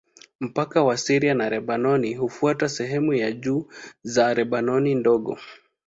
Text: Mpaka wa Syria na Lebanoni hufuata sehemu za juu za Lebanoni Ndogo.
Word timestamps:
Mpaka 0.39 0.83
wa 0.83 0.97
Syria 0.97 1.33
na 1.35 1.49
Lebanoni 1.49 2.13
hufuata 2.13 2.69
sehemu 2.69 3.17
za 3.17 3.31
juu 3.31 3.67
za 4.03 4.33
Lebanoni 4.33 4.95
Ndogo. 4.95 5.37